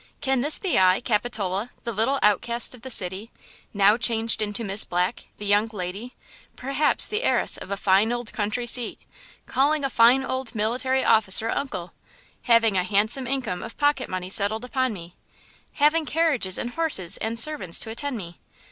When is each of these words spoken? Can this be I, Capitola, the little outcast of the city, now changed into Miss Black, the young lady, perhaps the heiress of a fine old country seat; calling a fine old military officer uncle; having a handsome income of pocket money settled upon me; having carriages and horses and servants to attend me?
Can 0.19 0.41
this 0.41 0.57
be 0.57 0.79
I, 0.79 0.99
Capitola, 0.99 1.69
the 1.83 1.91
little 1.93 2.17
outcast 2.23 2.73
of 2.73 2.81
the 2.81 2.89
city, 2.89 3.29
now 3.71 3.97
changed 3.97 4.41
into 4.41 4.63
Miss 4.63 4.83
Black, 4.83 5.25
the 5.37 5.45
young 5.45 5.67
lady, 5.71 6.15
perhaps 6.55 7.07
the 7.07 7.21
heiress 7.21 7.55
of 7.57 7.69
a 7.69 7.77
fine 7.77 8.11
old 8.11 8.33
country 8.33 8.65
seat; 8.65 8.99
calling 9.45 9.85
a 9.85 9.91
fine 9.91 10.23
old 10.23 10.55
military 10.55 11.05
officer 11.05 11.51
uncle; 11.51 11.93
having 12.45 12.75
a 12.75 12.83
handsome 12.83 13.27
income 13.27 13.61
of 13.61 13.77
pocket 13.77 14.09
money 14.09 14.31
settled 14.31 14.65
upon 14.65 14.91
me; 14.91 15.13
having 15.73 16.07
carriages 16.07 16.57
and 16.57 16.71
horses 16.71 17.17
and 17.17 17.39
servants 17.39 17.79
to 17.81 17.91
attend 17.91 18.17
me? 18.17 18.39